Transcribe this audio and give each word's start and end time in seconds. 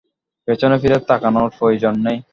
পেছন 0.47 0.71
ফিরে 0.81 0.97
তাকানর 1.09 1.47
প্রয়োজন 1.57 1.93
নেই। 2.05 2.17